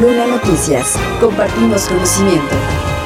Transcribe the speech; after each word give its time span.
Luna 0.00 0.26
Noticias. 0.26 0.94
Compartimos 1.20 1.86
conocimiento. 1.86 2.54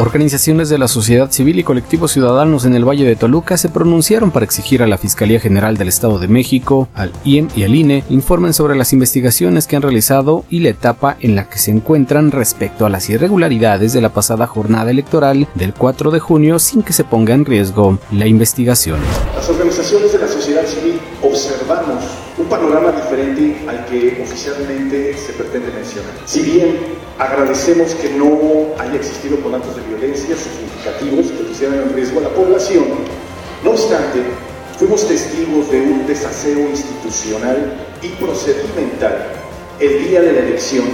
Organizaciones 0.00 0.68
de 0.68 0.78
la 0.78 0.88
sociedad 0.88 1.30
civil 1.30 1.60
y 1.60 1.62
colectivos 1.62 2.10
ciudadanos 2.10 2.64
en 2.64 2.74
el 2.74 2.84
Valle 2.84 3.04
de 3.04 3.14
Toluca 3.14 3.56
se 3.56 3.68
pronunciaron 3.68 4.32
para 4.32 4.44
exigir 4.44 4.82
a 4.82 4.88
la 4.88 4.98
Fiscalía 4.98 5.38
General 5.38 5.76
del 5.76 5.86
Estado 5.86 6.18
de 6.18 6.26
México, 6.26 6.88
al 6.94 7.12
IEM 7.24 7.48
y 7.54 7.62
al 7.62 7.76
INE 7.76 8.02
informen 8.10 8.52
sobre 8.52 8.74
las 8.74 8.92
investigaciones 8.92 9.68
que 9.68 9.76
han 9.76 9.82
realizado 9.82 10.44
y 10.50 10.58
la 10.58 10.70
etapa 10.70 11.16
en 11.20 11.36
la 11.36 11.48
que 11.48 11.58
se 11.58 11.70
encuentran 11.70 12.32
respecto 12.32 12.84
a 12.84 12.88
las 12.88 13.08
irregularidades 13.10 13.92
de 13.92 14.00
la 14.00 14.08
pasada 14.08 14.48
jornada 14.48 14.90
electoral 14.90 15.46
del 15.54 15.74
4 15.74 16.10
de 16.10 16.18
junio 16.18 16.58
sin 16.58 16.82
que 16.82 16.92
se 16.92 17.04
ponga 17.04 17.34
en 17.34 17.44
riesgo 17.44 17.98
la 18.10 18.26
investigación. 18.26 18.98
Las 19.36 19.48
organizaciones 19.48 20.12
de 20.12 20.18
la 20.18 20.26
sociedad 20.26 20.66
civil 20.66 20.98
observamos 21.22 22.02
panorama 22.52 22.92
diferente 22.92 23.56
al 23.66 23.86
que 23.86 24.20
oficialmente 24.22 25.16
se 25.16 25.32
pretende 25.32 25.72
mencionar. 25.72 26.12
Si 26.26 26.42
bien 26.42 26.76
agradecemos 27.18 27.94
que 27.94 28.10
no 28.10 28.74
haya 28.78 28.94
existido 28.94 29.40
con 29.40 29.54
actos 29.54 29.74
de 29.76 29.82
violencia 29.84 30.36
significativos 30.36 31.32
que 31.32 31.44
pusieran 31.44 31.78
en 31.78 31.94
riesgo 31.94 32.20
a 32.20 32.24
la 32.24 32.28
población, 32.28 32.84
no 33.64 33.70
obstante, 33.70 34.20
fuimos 34.78 35.08
testigos 35.08 35.70
de 35.70 35.80
un 35.80 36.06
desaseo 36.06 36.68
institucional 36.68 37.72
y 38.02 38.08
procedimental 38.22 39.32
el 39.80 40.04
día 40.06 40.20
de 40.20 40.32
la 40.34 40.40
elección 40.40 40.84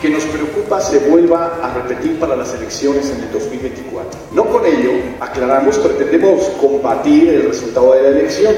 que 0.00 0.10
nos 0.10 0.24
preocupa 0.24 0.80
se 0.80 0.98
vuelva 1.08 1.58
a 1.62 1.74
repetir 1.74 2.18
para 2.18 2.36
las 2.36 2.54
elecciones 2.54 3.10
en 3.10 3.22
el 3.22 3.32
2024. 3.32 4.18
No 4.34 4.44
con 4.46 4.66
ello, 4.66 4.90
aclaramos, 5.20 5.78
pretendemos 5.78 6.42
combatir 6.60 7.28
el 7.28 7.48
resultado 7.48 7.94
de 7.94 8.02
la 8.02 8.08
elección. 8.08 8.54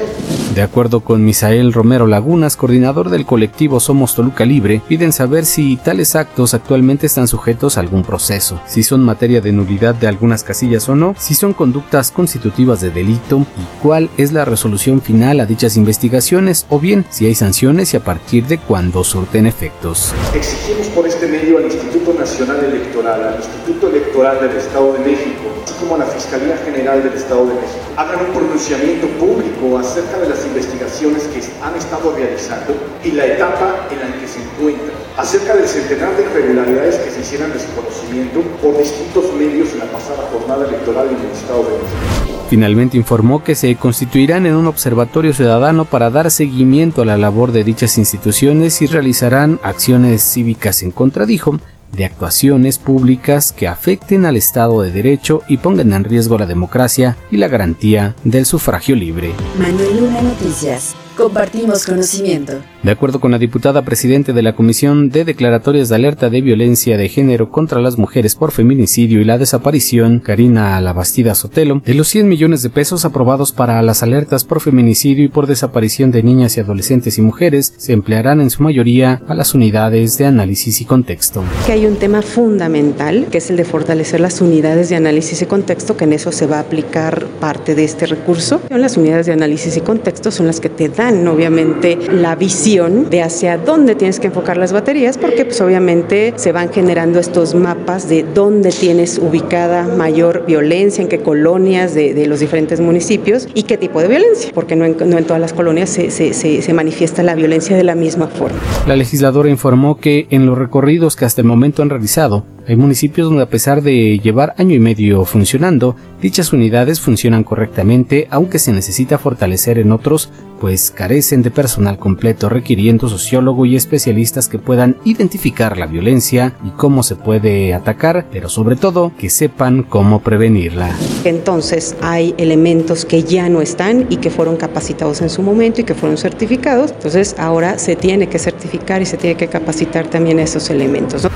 De 0.53 0.61
acuerdo 0.61 1.01
con 1.01 1.23
Misael 1.23 1.71
Romero 1.71 2.07
Lagunas, 2.07 2.57
coordinador 2.57 3.09
del 3.09 3.25
colectivo 3.25 3.79
Somos 3.79 4.15
Toluca 4.15 4.45
Libre, 4.45 4.81
piden 4.87 5.13
saber 5.13 5.45
si 5.45 5.77
tales 5.77 6.15
actos 6.15 6.53
actualmente 6.53 7.05
están 7.05 7.27
sujetos 7.27 7.77
a 7.77 7.81
algún 7.81 8.03
proceso, 8.03 8.59
si 8.65 8.83
son 8.83 9.03
materia 9.03 9.41
de 9.41 9.51
nulidad 9.51 9.95
de 9.95 10.07
algunas 10.07 10.43
casillas 10.43 10.89
o 10.89 10.95
no, 10.95 11.15
si 11.17 11.35
son 11.35 11.53
conductas 11.53 12.11
constitutivas 12.11 12.81
de 12.81 12.89
delito 12.89 13.45
y 13.57 13.81
cuál 13.81 14.09
es 14.17 14.33
la 14.33 14.43
resolución 14.43 15.01
final 15.01 15.39
a 15.39 15.45
dichas 15.45 15.77
investigaciones 15.77 16.65
o 16.69 16.79
bien 16.79 17.05
si 17.09 17.25
hay 17.27 17.35
sanciones 17.35 17.93
y 17.93 17.97
a 17.97 18.03
partir 18.03 18.45
de 18.47 18.57
cuándo 18.57 19.03
surten 19.03 19.45
efectos. 19.45 20.13
Exigimos 20.33 20.87
por 20.87 21.07
este 21.07 21.28
medio 21.29 21.57
al 21.57 21.65
Instituto 21.65 22.13
Nacional 22.13 22.63
Electoral, 22.63 23.23
al 23.23 23.35
Instituto 23.35 23.89
Electoral 23.89 24.39
del 24.41 24.57
Estado 24.57 24.93
de 24.93 24.99
México, 24.99 25.49
así 25.63 25.73
como 25.79 25.95
a 25.95 25.99
la 25.99 26.05
Fiscalía 26.05 26.57
General 26.57 27.03
del 27.03 27.13
Estado 27.13 27.45
de 27.45 27.53
México, 27.53 27.79
hagan 27.97 28.25
un 28.25 28.33
pronunciamiento 28.33 29.07
público 29.19 29.77
acerca 29.77 30.17
de 30.19 30.29
las 30.29 30.45
investigaciones 30.45 31.23
que 31.27 31.41
han 31.63 31.75
estado 31.75 32.13
realizando 32.15 32.73
y 33.03 33.11
la 33.11 33.25
etapa 33.25 33.87
en 33.91 33.99
la 33.99 34.19
que 34.19 34.27
se 34.27 34.41
encuentran, 34.41 34.97
acerca 35.17 35.55
del 35.55 35.67
centenar 35.67 36.15
de 36.17 36.23
irregularidades 36.23 36.97
que 36.97 37.11
se 37.11 37.21
hicieran 37.21 37.53
de 37.53 37.59
su 37.59 37.71
conocimiento 37.73 38.41
por 38.61 38.77
distintos 38.77 39.33
medios 39.33 39.71
en 39.73 39.79
la 39.79 39.85
pasada 39.85 40.28
jornada 40.49 40.67
electoral 40.67 41.07
en 41.09 41.19
el 41.19 41.31
Estado 41.31 41.63
de 41.63 41.69
México. 41.69 42.45
Finalmente 42.49 42.97
informó 42.97 43.43
que 43.43 43.55
se 43.55 43.75
constituirán 43.75 44.45
en 44.45 44.55
un 44.55 44.65
observatorio 44.65 45.33
ciudadano 45.33 45.85
para 45.85 46.09
dar 46.09 46.31
seguimiento 46.31 47.03
a 47.03 47.05
la 47.05 47.17
labor 47.17 47.51
de 47.51 47.63
dichas 47.63 47.97
instituciones 47.97 48.81
y 48.81 48.87
realizarán 48.87 49.59
acciones 49.61 50.23
cívicas 50.23 50.81
en 50.81 50.91
contra, 50.91 51.25
dijo, 51.25 51.59
de 51.91 52.05
actuaciones 52.05 52.77
públicas 52.77 53.51
que 53.51 53.67
afecten 53.67 54.25
al 54.25 54.37
Estado 54.37 54.81
de 54.81 54.91
Derecho 54.91 55.41
y 55.47 55.57
pongan 55.57 55.93
en 55.93 56.03
riesgo 56.03 56.37
la 56.37 56.45
democracia 56.45 57.17
y 57.31 57.37
la 57.37 57.47
garantía 57.47 58.15
del 58.23 58.45
sufragio 58.45 58.95
libre. 58.95 59.33
Manuel 59.59 59.99
Luna 59.99 60.21
Noticias. 60.21 60.95
Compartimos 61.19 61.85
conocimiento. 61.85 62.53
De 62.81 62.91
acuerdo 62.91 63.19
con 63.19 63.31
la 63.31 63.37
diputada 63.37 63.81
presidente 63.81 64.31
de 64.31 64.41
la 64.41 64.55
Comisión 64.55 65.09
de 65.09 65.25
Declaratorias 65.25 65.89
de 65.89 65.95
Alerta 65.95 66.29
de 66.29 66.39
Violencia 66.39 66.95
de 66.95 67.09
Género 67.09 67.51
contra 67.51 67.81
las 67.81 67.97
Mujeres 67.97 68.35
por 68.35 68.51
Feminicidio 68.51 69.19
y 69.19 69.25
la 69.25 69.37
Desaparición, 69.37 70.19
Karina 70.19 70.79
Labastida 70.79 71.35
Sotelo, 71.35 71.81
de 71.85 71.93
los 71.93 72.07
100 72.07 72.29
millones 72.29 72.63
de 72.63 72.69
pesos 72.69 73.03
aprobados 73.03 73.51
para 73.51 73.81
las 73.81 74.01
alertas 74.01 74.45
por 74.45 74.61
feminicidio 74.61 75.25
y 75.25 75.27
por 75.27 75.45
desaparición 75.45 76.11
de 76.11 76.23
niñas 76.23 76.55
y 76.55 76.61
adolescentes 76.61 77.17
y 77.17 77.21
mujeres, 77.21 77.73
se 77.75 77.91
emplearán 77.91 78.39
en 78.39 78.49
su 78.49 78.63
mayoría 78.63 79.21
a 79.27 79.35
las 79.35 79.53
unidades 79.53 80.17
de 80.17 80.25
análisis 80.25 80.79
y 80.79 80.85
contexto. 80.85 81.43
Que 81.65 81.73
hay 81.73 81.85
un 81.85 81.97
tema 81.97 82.21
fundamental, 82.21 83.27
que 83.29 83.39
es 83.39 83.49
el 83.49 83.57
de 83.57 83.65
fortalecer 83.65 84.21
las 84.21 84.39
unidades 84.39 84.87
de 84.87 84.95
análisis 84.95 85.41
y 85.41 85.45
contexto, 85.47 85.97
que 85.97 86.05
en 86.05 86.13
eso 86.13 86.31
se 86.31 86.47
va 86.47 86.59
a 86.59 86.61
aplicar 86.61 87.25
parte 87.41 87.75
de 87.75 87.83
este 87.83 88.05
recurso. 88.05 88.61
Las 88.69 88.95
unidades 88.95 89.25
de 89.25 89.33
análisis 89.33 89.75
y 89.75 89.81
contexto 89.81 90.31
son 90.31 90.47
las 90.47 90.61
que 90.61 90.69
te 90.69 90.87
dan 90.87 91.08
obviamente 91.27 91.97
la 92.11 92.35
visión 92.35 93.09
de 93.09 93.21
hacia 93.21 93.57
dónde 93.57 93.95
tienes 93.95 94.19
que 94.19 94.27
enfocar 94.27 94.57
las 94.57 94.71
baterías 94.71 95.17
porque 95.17 95.45
pues 95.45 95.59
obviamente 95.61 96.33
se 96.35 96.51
van 96.51 96.71
generando 96.71 97.19
estos 97.19 97.55
mapas 97.55 98.07
de 98.09 98.23
dónde 98.23 98.71
tienes 98.71 99.17
ubicada 99.17 99.83
mayor 99.83 100.45
violencia, 100.45 101.01
en 101.01 101.07
qué 101.07 101.19
colonias 101.19 101.93
de, 101.93 102.27
los 102.27 102.39
diferentes 102.39 102.79
municipios 102.79 103.47
y 103.53 103.63
qué 103.63 103.77
tipo 103.77 104.01
de 104.01 104.07
violencia, 104.07 104.51
porque 104.53 104.75
no 104.75 104.85
en, 104.85 104.95
todas 105.25 105.41
las 105.41 105.53
colonias 105.53 105.89
se, 105.89 106.11
se 106.11 106.73
manifiesta 106.73 107.23
la 107.23 107.35
violencia 107.35 107.75
de 107.75 107.83
la 107.83 107.95
misma 107.95 108.27
forma. 108.27 108.57
La 108.87 108.95
legisladora 108.95 109.49
informó 109.49 109.97
que 109.97 110.27
en 110.29 110.45
los 110.45 110.57
recorridos 110.57 111.15
que 111.15 111.25
hasta 111.25 111.41
el 111.41 111.47
momento 111.47 111.81
han 111.81 111.89
realizado, 111.89 112.45
hay 112.69 112.75
municipios 112.75 113.27
donde 113.27 113.41
a 113.41 113.49
pesar 113.49 113.81
de 113.81 114.19
llevar 114.19 114.53
año 114.59 114.75
y 114.75 114.79
medio 114.79 115.25
funcionando, 115.25 115.95
dichas 116.21 116.53
unidades 116.53 117.01
funcionan 117.01 117.43
correctamente, 117.43 118.27
aunque 118.29 118.59
se 118.59 118.71
necesita 118.71 119.17
fortalecer 119.17 119.79
en 119.79 119.91
otros, 119.91 120.29
pues 120.61 120.91
carecen 120.91 121.41
de 121.41 121.49
personal 121.49 121.97
completo 121.97 122.47
requiriendo 122.47 123.09
sociólogo 123.09 123.65
y 123.65 123.75
especialistas 123.75 124.47
que 124.47 124.59
puedan 124.59 124.97
identificar 125.03 125.79
la 125.79 125.87
violencia 125.87 126.53
y 126.63 126.69
cómo 126.69 127.01
se 127.01 127.15
puede 127.15 127.73
atacar, 127.73 128.27
pero 128.31 128.49
sobre 128.49 128.75
todo 128.75 129.13
que 129.17 129.31
sepan 129.31 129.81
cómo 129.81 130.19
prevenirla. 130.19 130.95
Entonces 131.23 131.95
hay 132.01 132.35
elementos 132.37 133.03
que 133.03 133.23
ya 133.23 133.49
no 133.49 133.61
están 133.61 134.05
y 134.11 134.17
que 134.17 134.29
fueron 134.29 134.57
capacitados 134.57 135.21
en 135.21 135.31
su 135.31 135.41
momento 135.41 135.81
y 135.81 135.85
que 135.85 135.95
fueron 135.95 136.19
certificados, 136.19 136.91
entonces 136.91 137.35
ahora 137.39 137.79
se 137.79 137.95
tiene 137.95 138.29
que 138.29 138.37
certificar 138.37 139.01
y 139.01 139.07
se 139.07 139.17
tiene 139.17 139.35
que 139.35 139.47
capacitar 139.47 140.07
también 140.07 140.37
esos 140.37 140.69
elementos. 140.69 141.27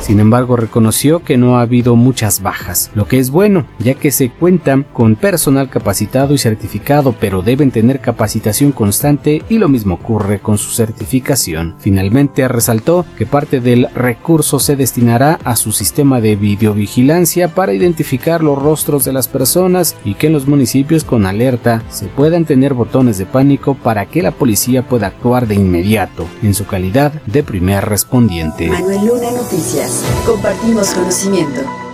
Sin 0.00 0.18
embargo, 0.18 0.56
reconoció 0.56 1.22
que 1.22 1.36
no 1.36 1.58
ha 1.58 1.62
habido 1.62 1.94
muchas 1.94 2.42
bajas, 2.42 2.90
lo 2.94 3.06
que 3.06 3.18
es 3.18 3.30
bueno, 3.30 3.66
ya 3.78 3.94
que 3.94 4.10
se 4.10 4.30
cuentan 4.30 4.84
con 4.92 5.14
personal 5.14 5.68
capacitado 5.68 6.34
y 6.34 6.38
certificado, 6.38 7.14
pero 7.20 7.42
deben 7.42 7.70
tener 7.70 8.00
capacitación 8.00 8.72
constante 8.72 9.42
y 9.48 9.58
lo 9.58 9.68
mismo 9.68 9.94
ocurre 9.94 10.40
con 10.40 10.58
su 10.58 10.70
certificación. 10.70 11.76
Finalmente, 11.78 12.48
resaltó 12.48 13.04
que 13.18 13.26
parte 13.26 13.60
del 13.60 13.88
recurso 13.94 14.58
se 14.58 14.74
destinará 14.74 15.38
a 15.44 15.54
su 15.54 15.72
sistema 15.72 16.20
de 16.20 16.34
videovigilancia 16.34 17.54
para 17.54 17.74
identificar 17.74 18.42
los 18.42 18.60
rostros 18.60 19.04
de 19.04 19.12
las 19.12 19.28
personas 19.28 19.96
y 20.04 20.14
que 20.14 20.28
en 20.28 20.32
los 20.32 20.48
municipios 20.48 21.04
con 21.04 21.26
alerta 21.26 21.82
se 21.90 22.06
puedan 22.06 22.46
tener 22.46 22.74
botones 22.74 23.18
de 23.18 23.26
pánico 23.26 23.74
para 23.74 24.06
que 24.06 24.22
la 24.22 24.32
policía 24.32 24.88
pueda 24.88 25.08
actuar 25.08 25.46
de 25.46 25.56
inmediato 25.56 26.26
en 26.42 26.54
su 26.54 26.66
calidad 26.66 27.12
de 27.26 27.42
primer 27.42 27.84
respondiente. 27.84 28.68
Manuel 28.68 29.06
Luna 29.06 29.30
Noticias. 29.32 29.89
Compartimos 30.24 30.90
conocimiento. 30.94 31.89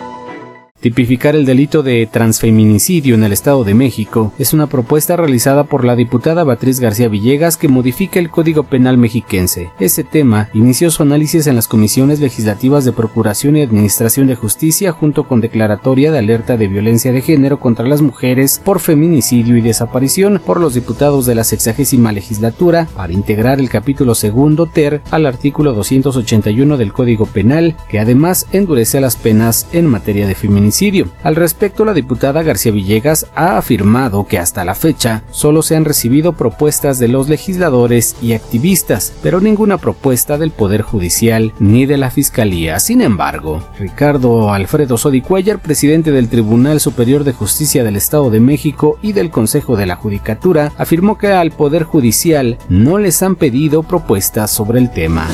Tipificar 0.86 1.34
el 1.34 1.46
delito 1.46 1.82
de 1.82 2.06
transfeminicidio 2.06 3.16
en 3.16 3.24
el 3.24 3.32
Estado 3.32 3.64
de 3.64 3.74
México 3.74 4.32
es 4.38 4.52
una 4.52 4.68
propuesta 4.68 5.16
realizada 5.16 5.64
por 5.64 5.84
la 5.84 5.96
diputada 5.96 6.44
Beatriz 6.44 6.78
García 6.78 7.08
Villegas 7.08 7.56
que 7.56 7.66
modifica 7.66 8.20
el 8.20 8.30
Código 8.30 8.62
Penal 8.62 8.96
mexiquense. 8.96 9.72
Este 9.80 10.04
tema 10.04 10.48
inició 10.54 10.92
su 10.92 11.02
análisis 11.02 11.48
en 11.48 11.56
las 11.56 11.66
comisiones 11.66 12.20
legislativas 12.20 12.84
de 12.84 12.92
Procuración 12.92 13.56
y 13.56 13.62
Administración 13.62 14.28
de 14.28 14.36
Justicia 14.36 14.92
junto 14.92 15.26
con 15.26 15.40
declaratoria 15.40 16.12
de 16.12 16.18
alerta 16.18 16.56
de 16.56 16.68
violencia 16.68 17.10
de 17.10 17.20
género 17.20 17.58
contra 17.58 17.84
las 17.84 18.00
mujeres 18.00 18.60
por 18.64 18.78
feminicidio 18.78 19.56
y 19.56 19.62
desaparición 19.62 20.40
por 20.46 20.60
los 20.60 20.74
diputados 20.74 21.26
de 21.26 21.34
la 21.34 21.42
sexagésima 21.42 22.12
legislatura 22.12 22.86
para 22.94 23.12
integrar 23.12 23.58
el 23.58 23.70
capítulo 23.70 24.14
segundo 24.14 24.66
ter 24.66 25.02
al 25.10 25.26
artículo 25.26 25.72
281 25.72 26.76
del 26.76 26.92
Código 26.92 27.26
Penal 27.26 27.74
que 27.88 27.98
además 27.98 28.46
endurece 28.52 29.00
las 29.00 29.16
penas 29.16 29.66
en 29.72 29.86
materia 29.86 30.28
de 30.28 30.36
feminicidio 30.36 30.75
al 31.22 31.36
respecto, 31.36 31.86
la 31.86 31.94
diputada 31.94 32.42
García 32.42 32.70
Villegas 32.70 33.28
ha 33.34 33.56
afirmado 33.56 34.26
que 34.26 34.38
hasta 34.38 34.62
la 34.62 34.74
fecha 34.74 35.22
solo 35.30 35.62
se 35.62 35.74
han 35.74 35.86
recibido 35.86 36.34
propuestas 36.34 36.98
de 36.98 37.08
los 37.08 37.30
legisladores 37.30 38.14
y 38.20 38.34
activistas, 38.34 39.14
pero 39.22 39.40
ninguna 39.40 39.78
propuesta 39.78 40.36
del 40.36 40.50
Poder 40.50 40.82
Judicial 40.82 41.54
ni 41.60 41.86
de 41.86 41.96
la 41.96 42.10
Fiscalía. 42.10 42.78
Sin 42.78 43.00
embargo, 43.00 43.62
Ricardo 43.78 44.52
Alfredo 44.52 44.98
Sodicuellar, 44.98 45.60
presidente 45.60 46.12
del 46.12 46.28
Tribunal 46.28 46.78
Superior 46.78 47.24
de 47.24 47.32
Justicia 47.32 47.82
del 47.82 47.96
Estado 47.96 48.28
de 48.28 48.40
México 48.40 48.98
y 49.00 49.14
del 49.14 49.30
Consejo 49.30 49.76
de 49.76 49.86
la 49.86 49.96
Judicatura, 49.96 50.72
afirmó 50.76 51.16
que 51.16 51.28
al 51.28 51.52
Poder 51.52 51.84
Judicial 51.84 52.58
no 52.68 52.98
les 52.98 53.22
han 53.22 53.36
pedido 53.36 53.82
propuestas 53.82 54.50
sobre 54.50 54.78
el 54.78 54.90
tema. 54.90 55.26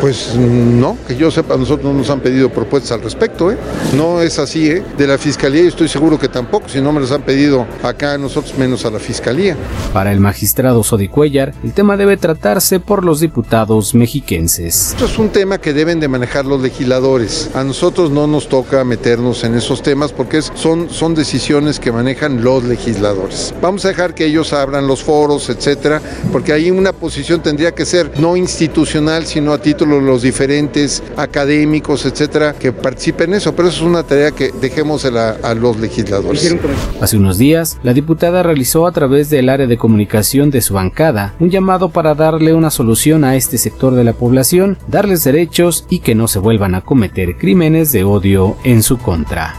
Pues 0.00 0.36
no, 0.36 0.96
que 1.06 1.16
yo 1.16 1.30
sepa, 1.30 1.58
nosotros 1.58 1.92
no 1.92 1.98
nos 1.98 2.08
han 2.08 2.20
pedido 2.20 2.48
propuestas 2.48 2.92
al 2.92 3.02
respecto, 3.02 3.52
¿eh? 3.52 3.58
No 3.94 4.22
es 4.22 4.38
así, 4.38 4.70
¿eh? 4.70 4.75
Nadie 4.76 4.96
de 4.96 5.06
la 5.06 5.18
Fiscalía 5.18 5.62
y 5.62 5.66
estoy 5.66 5.88
seguro 5.88 6.18
que 6.18 6.28
tampoco, 6.28 6.68
si 6.68 6.80
no 6.80 6.92
me 6.92 7.00
los 7.00 7.12
han 7.12 7.22
pedido 7.22 7.66
acá 7.82 8.14
a 8.14 8.18
nosotros 8.18 8.56
menos 8.58 8.84
a 8.84 8.90
la 8.90 8.98
Fiscalía. 8.98 9.56
Para 9.92 10.12
el 10.12 10.20
magistrado 10.20 10.82
Sodi 10.82 11.08
Cuellar, 11.08 11.54
el 11.64 11.72
tema 11.72 11.96
debe 11.96 12.16
tratarse 12.16 12.80
por 12.80 13.04
los 13.04 13.20
diputados 13.20 13.94
mexiquenses. 13.94 14.90
Esto 14.90 15.06
es 15.06 15.18
un 15.18 15.30
tema 15.30 15.58
que 15.58 15.72
deben 15.72 16.00
de 16.00 16.08
manejar 16.08 16.44
los 16.44 16.60
legisladores. 16.60 17.50
A 17.54 17.64
nosotros 17.64 18.10
no 18.10 18.26
nos 18.26 18.48
toca 18.48 18.84
meternos 18.84 19.44
en 19.44 19.54
esos 19.54 19.82
temas 19.82 20.12
porque 20.12 20.42
son, 20.42 20.90
son 20.90 21.14
decisiones 21.14 21.80
que 21.80 21.92
manejan 21.92 22.42
los 22.42 22.64
legisladores. 22.64 23.54
Vamos 23.60 23.84
a 23.84 23.88
dejar 23.88 24.14
que 24.14 24.26
ellos 24.26 24.52
abran 24.52 24.86
los 24.86 25.02
foros, 25.02 25.48
etcétera, 25.48 26.00
porque 26.32 26.52
ahí 26.52 26.70
una 26.70 26.92
posición 26.92 27.42
tendría 27.42 27.72
que 27.72 27.86
ser 27.86 28.18
no 28.18 28.36
institucional, 28.36 29.26
sino 29.26 29.52
a 29.52 29.60
título 29.60 29.96
de 29.96 30.02
los 30.02 30.22
diferentes 30.22 31.02
académicos, 31.16 32.04
etcétera, 32.06 32.54
que 32.54 32.72
participen 32.72 33.30
en 33.30 33.38
eso. 33.38 33.54
Pero 33.54 33.68
eso 33.68 33.78
es 33.78 33.88
una 33.88 34.02
tarea 34.02 34.30
que 34.30 34.52
dejemos 34.68 35.04
a, 35.04 35.54
los 35.54 35.78
legisladores. 35.78 36.56
Hace 37.00 37.16
unos 37.16 37.38
días, 37.38 37.78
la 37.82 37.92
diputada 37.94 38.42
realizó 38.42 38.86
a 38.86 38.92
través 38.92 39.30
del 39.30 39.48
área 39.48 39.66
de 39.66 39.78
comunicación 39.78 40.50
de 40.50 40.60
su 40.60 40.74
bancada 40.74 41.34
un 41.38 41.50
llamado 41.50 41.90
para 41.90 42.14
darle 42.14 42.52
una 42.52 42.70
solución 42.70 43.22
a 43.24 43.36
este 43.36 43.58
sector 43.58 43.94
de 43.94 44.02
la 44.02 44.12
población, 44.12 44.76
darles 44.88 45.22
derechos 45.22 45.86
y 45.88 46.00
que 46.00 46.16
no 46.16 46.26
se 46.26 46.40
vuelvan 46.40 46.74
a 46.74 46.80
cometer 46.80 47.36
crímenes 47.36 47.92
de 47.92 48.02
odio 48.04 48.56
en 48.64 48.82
su 48.82 48.98
contra. 48.98 49.54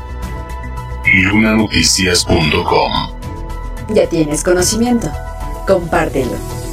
Lunanoticias.com 1.31 2.91
Ya 3.93 4.09
tienes 4.09 4.43
conocimiento. 4.43 5.09
Compártelo. 5.65 6.66